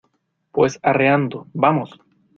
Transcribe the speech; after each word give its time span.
pues 0.51 0.79
arreando. 0.81 1.45
vamos. 1.53 1.99